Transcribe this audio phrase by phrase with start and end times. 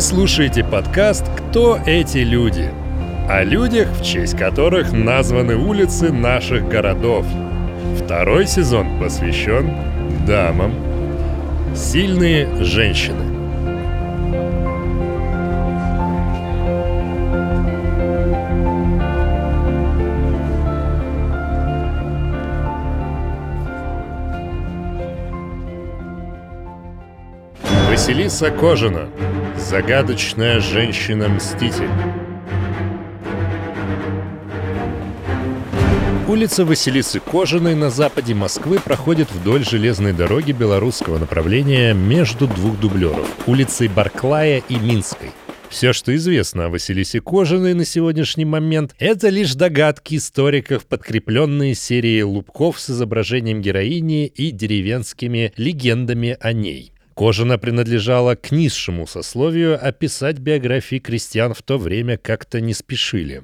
[0.00, 2.70] Вы слушаете подкаст «Кто эти люди?»
[3.28, 7.26] О людях, в честь которых названы улицы наших городов.
[8.02, 9.70] Второй сезон посвящен
[10.26, 10.72] дамам.
[11.76, 13.30] Сильные женщины.
[27.90, 29.10] Василиса Кожина.
[29.60, 31.88] Загадочная женщина-мститель.
[36.26, 43.28] Улица Василисы Кожаной на западе Москвы проходит вдоль железной дороги белорусского направления между двух дублеров–
[43.46, 45.30] улицей Барклая и Минской.
[45.68, 52.22] Все, что известно о Василисе Кожаной на сегодняшний момент, это лишь догадки историков, подкрепленные серией
[52.22, 59.92] лубков с изображением героини и деревенскими легендами о ней– Кожина принадлежала к низшему сословию, а
[59.92, 63.42] писать биографии крестьян в то время как-то не спешили.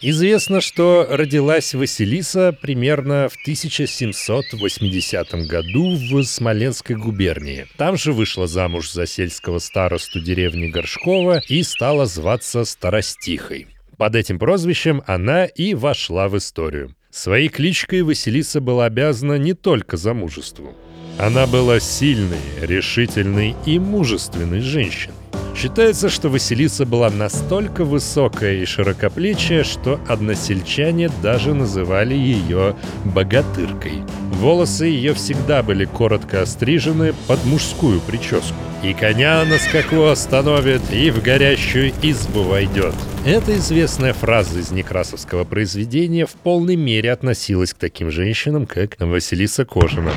[0.00, 7.66] Известно, что родилась Василиса примерно в 1780 году в Смоленской губернии.
[7.76, 13.66] Там же вышла замуж за сельского старосту деревни Горшкова и стала зваться Старостихой.
[13.96, 16.94] Под этим прозвищем она и вошла в историю.
[17.10, 20.76] Своей кличкой Василиса была обязана не только замужеству.
[21.18, 25.14] Она была сильной, решительной и мужественной женщиной.
[25.56, 34.04] Считается, что Василиса была настолько высокая и широкоплечая, что односельчане даже называли ее «богатыркой».
[34.34, 38.54] Волосы ее всегда были коротко острижены под мужскую прическу.
[38.84, 42.94] И коня на скаку остановит, и в горящую избу войдет.
[43.26, 49.64] Эта известная фраза из некрасовского произведения в полной мере относилась к таким женщинам, как Василиса
[49.64, 50.12] Кожина.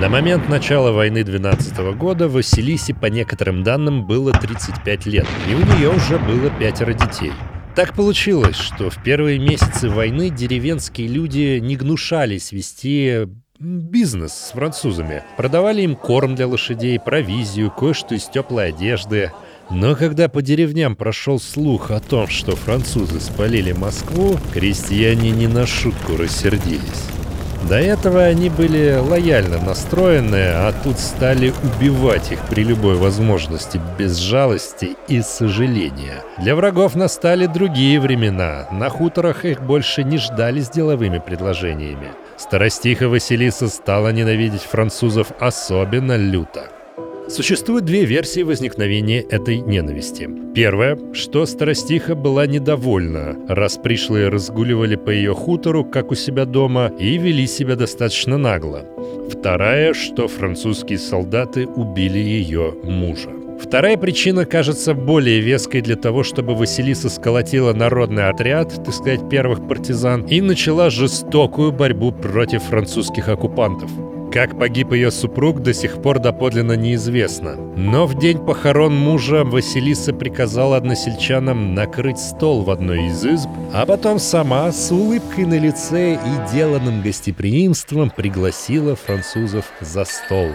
[0.00, 5.58] На момент начала войны 12 года Василисе, по некоторым данным, было 35 лет, и у
[5.58, 7.32] нее уже было пятеро детей.
[7.76, 13.28] Так получилось, что в первые месяцы войны деревенские люди не гнушались вести
[13.60, 15.22] бизнес с французами.
[15.36, 19.30] Продавали им корм для лошадей, провизию, кое-что из теплой одежды.
[19.70, 25.66] Но когда по деревням прошел слух о том, что французы спалили Москву, крестьяне не на
[25.66, 27.13] шутку рассердились.
[27.68, 34.18] До этого они были лояльно настроены, а тут стали убивать их при любой возможности, без
[34.18, 36.22] жалости и сожаления.
[36.38, 38.68] Для врагов настали другие времена.
[38.70, 42.12] На хуторах их больше не ждали с деловыми предложениями.
[42.36, 46.68] Старостиха Василиса стала ненавидеть французов особенно люто.
[47.28, 50.28] Существует две версии возникновения этой ненависти.
[50.54, 56.92] Первая, что Старостиха была недовольна, раз пришлые разгуливали по ее хутору, как у себя дома,
[56.98, 58.84] и вели себя достаточно нагло.
[59.30, 63.30] Вторая, что французские солдаты убили ее мужа.
[63.60, 69.66] Вторая причина кажется более веской для того, чтобы Василиса сколотила народный отряд, так сказать, первых
[69.66, 73.90] партизан, и начала жестокую борьбу против французских оккупантов.
[74.34, 77.54] Как погиб ее супруг, до сих пор доподлинно неизвестно.
[77.76, 83.86] Но в день похорон мужа Василиса приказала односельчанам накрыть стол в одной из изб, а
[83.86, 90.48] потом сама с улыбкой на лице и деланным гостеприимством пригласила французов за стол.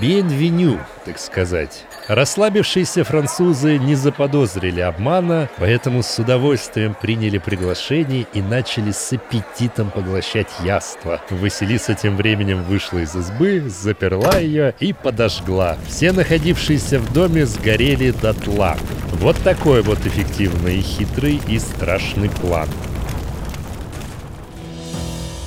[0.00, 1.84] «Бенвеню», так сказать.
[2.08, 10.48] Расслабившиеся французы не заподозрили обмана, поэтому с удовольствием приняли приглашение и начали с аппетитом поглощать
[10.62, 11.20] яство.
[11.30, 15.76] Василиса тем временем вышла из избы, заперла ее и подожгла.
[15.88, 18.76] Все находившиеся в доме сгорели дотла.
[19.14, 22.68] Вот такой вот эффективный, хитрый и страшный план.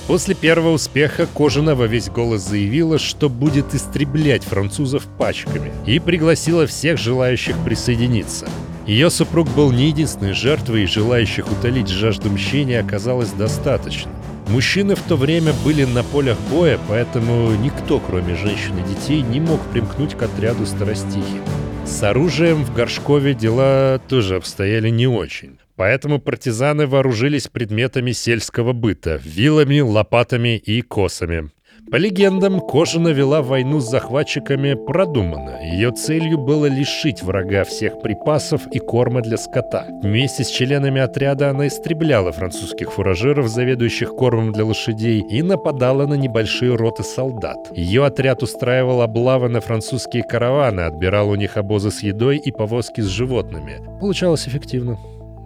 [0.09, 6.65] После первого успеха Кожина во весь голос заявила, что будет истреблять французов пачками и пригласила
[6.65, 8.49] всех желающих присоединиться.
[8.87, 14.09] Ее супруг был не единственной жертвой, и желающих утолить жажду мщения оказалось достаточно.
[14.47, 19.39] Мужчины в то время были на полях боя, поэтому никто, кроме женщин и детей, не
[19.39, 21.39] мог примкнуть к отряду старостихи.
[21.85, 25.58] С оружием в Горшкове дела тоже обстояли не очень.
[25.79, 31.51] Поэтому партизаны вооружились предметами сельского быта– вилами, лопатами и косами.
[31.89, 35.57] По легендам, Кожина вела войну с захватчиками продуманно.
[35.63, 39.87] Ее целью было лишить врага всех припасов и корма для скота.
[40.03, 46.15] Вместе с членами отряда она истребляла французских фуражеров, заведующих кормом для лошадей, и нападала на
[46.15, 47.57] небольшие роты солдат.
[47.73, 52.99] Ее отряд устраивал облавы на французские караваны, отбирал у них обозы с едой и повозки
[52.99, 53.79] с животными.
[54.01, 54.99] Получалось эффективно.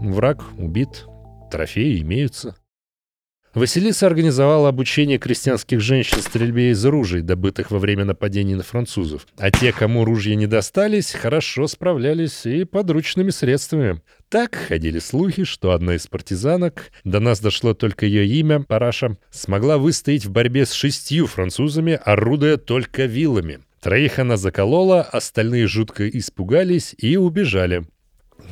[0.03, 1.05] Враг убит,
[1.49, 2.57] трофеи имеются.
[3.53, 9.25] Василиса организовала обучение крестьянских женщин стрельбе из ружей, добытых во время нападений на французов.
[9.37, 14.01] А те, кому ружья не достались, хорошо справлялись и подручными средствами.
[14.27, 19.77] Так ходили слухи, что одна из партизанок, до нас дошло только ее имя, Параша, смогла
[19.77, 23.59] выстоять в борьбе с шестью французами, орудуя только вилами.
[23.79, 27.85] Троих она заколола, остальные жутко испугались и убежали.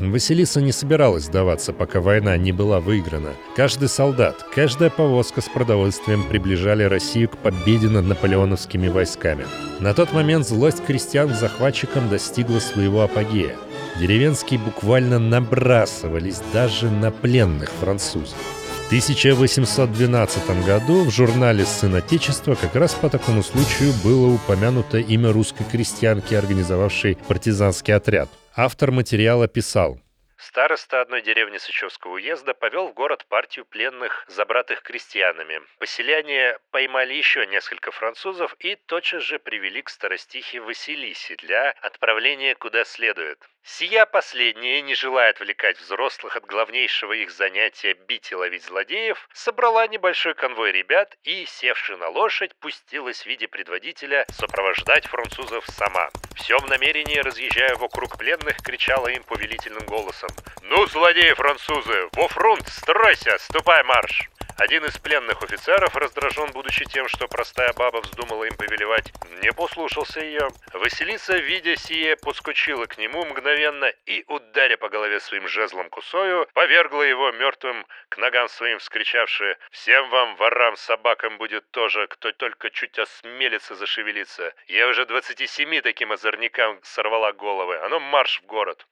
[0.09, 3.33] Василиса не собиралась сдаваться, пока война не была выиграна.
[3.56, 9.45] Каждый солдат, каждая повозка с продовольствием приближали Россию к победе над наполеоновскими войсками.
[9.80, 13.57] На тот момент злость крестьян к захватчикам достигла своего апогея.
[14.00, 18.38] Деревенские буквально набрасывались даже на пленных французов.
[18.86, 25.31] В 1812 году в журнале «Сын Отечества» как раз по такому случаю было упомянуто имя
[25.31, 28.30] русской крестьянки, организовавшей партизанский отряд.
[28.56, 29.98] Автор материала писал
[30.38, 35.62] Староста одной деревни Сычевского уезда повел в город партию пленных, забратых крестьянами.
[35.80, 42.83] Поселяне поймали еще несколько французов и тотчас же привели к старостихе Василисе для отправления куда
[42.83, 43.39] следует.
[43.63, 49.88] Сия последняя, не желая отвлекать взрослых от главнейшего их занятия бить и ловить злодеев, собрала
[49.88, 56.10] небольшой конвой ребят и, севши на лошадь, пустилась в виде предводителя сопровождать французов сама.
[56.36, 60.30] Всем намерении, разъезжая вокруг пленных, кричала им повелительным голосом
[60.63, 64.28] «Ну, злодеи французы, во фронт, стройся, ступай марш!»
[64.62, 69.12] Один из пленных офицеров, раздражен будучи тем, что простая баба вздумала им повелевать,
[69.42, 70.50] не послушался ее.
[70.74, 77.02] Василиса, видя сие, подскочила к нему мгновенно и, ударя по голове своим жезлом кусою, повергла
[77.02, 83.00] его мертвым к ногам своим, вскричавши «Всем вам, ворам, собакам будет тоже, кто только чуть
[83.00, 84.54] осмелится зашевелиться.
[84.68, 88.86] Я уже двадцати семи таким озорникам сорвала головы, а ну марш в город!»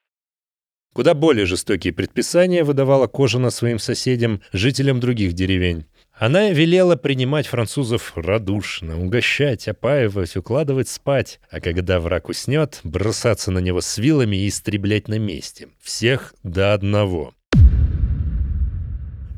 [0.92, 5.86] Куда более жестокие предписания выдавала Кожина своим соседям, жителям других деревень.
[6.12, 13.60] Она велела принимать французов радушно, угощать, опаивать, укладывать спать, а когда враг уснет, бросаться на
[13.60, 15.68] него с вилами и истреблять на месте.
[15.80, 17.34] Всех до одного.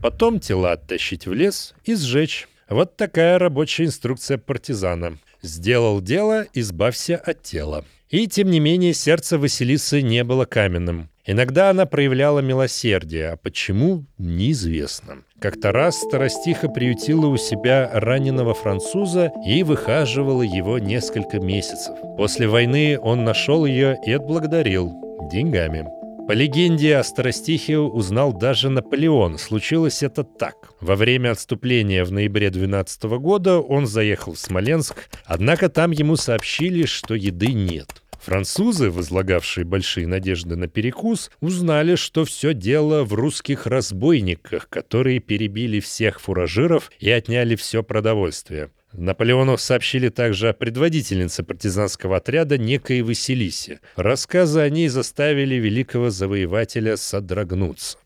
[0.03, 2.49] Потом тела оттащить в лес и сжечь.
[2.69, 5.19] Вот такая рабочая инструкция партизана.
[5.43, 7.85] Сделал дело, избавься от тела.
[8.09, 11.12] И тем не менее сердце Василисы не было каменным.
[11.25, 15.25] Иногда она проявляла милосердие, а почему– неизвестно.
[15.41, 21.97] Как-то раз старостиха приютила у себя раненого француза и выхаживала его несколько месяцев.
[22.17, 24.93] После войны он нашел ее и отблагодарил
[25.31, 25.87] деньгами.
[26.27, 29.39] По легенде о Старостихе узнал даже Наполеон.
[29.39, 30.73] Случилось это так.
[30.81, 36.85] Во время отступления в ноябре 12 года он заехал в Смоленск, однако там ему сообщили,
[36.85, 38.02] что еды нет.
[38.23, 45.81] Французы, возлагавшие большие надежды на перекус, узнали, что все дело в русских разбойниках, которые перебили
[45.81, 48.71] всех фуражиров и отняли все продовольствие.
[48.93, 53.81] Наполеону сообщили также о предводительнице партизанского отряда некой Василисе.
[53.97, 57.99] Рассказы о ней заставили великого завоевателя содрогнуться.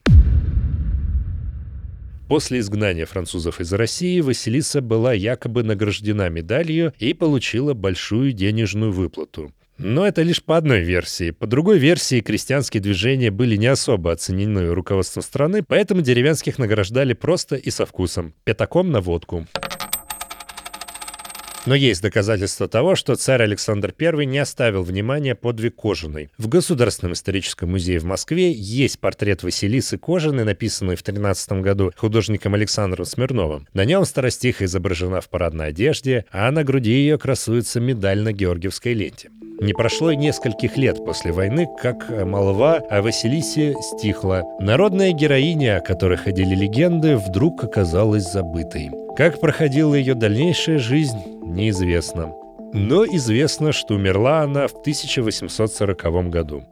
[2.26, 9.52] После изгнания французов из России Василиса была якобы награждена медалью и получила большую денежную выплату.
[9.78, 11.31] Но это лишь по одной версии.
[11.31, 17.56] По другой версии, крестьянские движения были не особо оценены руководством страны, поэтому деревенских награждали просто
[17.56, 18.34] и со вкусом.
[18.44, 19.47] Пятаком на водку.
[21.66, 26.30] Но есть доказательства того, что царь Александр I не оставил внимания подвиг Кожаной.
[26.38, 32.54] В Государственном историческом музее в Москве есть портрет Василисы Кожаной, написанный в 13 году художником
[32.54, 33.66] Александром Смирновым.
[33.75, 38.95] На нем старостиха изображена в парадной одежде, а на груди ее красуется медаль на Георгиевской
[38.95, 39.30] ленте.
[39.58, 44.44] Не прошло и нескольких лет после войны, как молва о Василисе стихла.
[44.60, 48.90] Народная героиня, о которой ходили легенды, вдруг оказалась забытой.
[49.16, 52.34] Как проходила ее дальнейшая жизнь, неизвестно.
[52.75, 56.64] Но известно, что умерла она в 1840 году.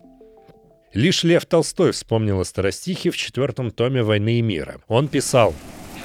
[0.92, 4.76] Лишь Лев Толстой вспомнил о старостихе в четвертом томе «Войны и мира».
[4.88, 5.54] Он писал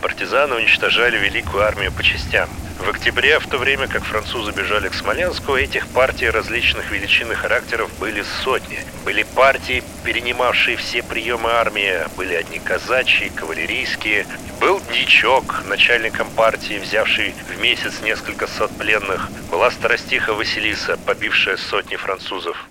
[0.02, 2.50] Партизаны уничтожали великую армию по частям.
[2.80, 7.36] В октябре, в то время как французы бежали к Смоленску, этих партий различных величин и
[7.36, 8.80] характеров были сотни.
[9.04, 14.26] Были партии, перенимавшие все приемы армии, были одни казачьи, кавалерийские.
[14.62, 19.30] Был дичок, начальником партии, взявший в месяц несколько сот пленных.
[19.52, 22.70] Была старостиха Василиса, побившая сотни французов.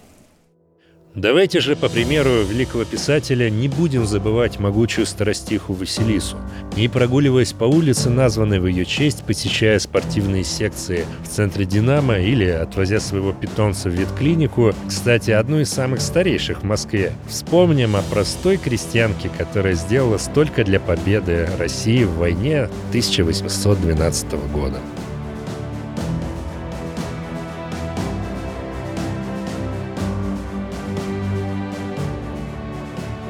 [1.14, 6.36] Давайте же, по примеру великого писателя, не будем забывать могучую старостиху Василису.
[6.76, 12.46] И прогуливаясь по улице, названной в ее честь, посещая спортивные секции в центре «Динамо» или
[12.46, 18.58] отвозя своего питомца в ветклинику, кстати, одну из самых старейших в Москве, вспомним о простой
[18.58, 24.78] крестьянке, которая сделала столько для победы России в войне 1812 года.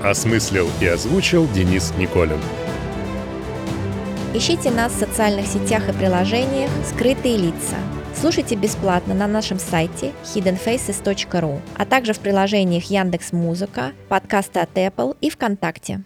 [0.02, 2.40] Осмыслил и озвучил Денис Николин.
[4.32, 7.76] Ищите нас в социальных сетях и приложениях «Скрытые лица».
[8.14, 15.16] Слушайте бесплатно на нашем сайте hiddenfaces.ru, а также в приложениях Яндекс Музыка, подкасты от Apple
[15.20, 16.02] и ВКонтакте.